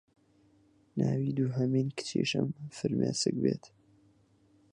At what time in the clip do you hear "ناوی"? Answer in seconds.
0.99-1.31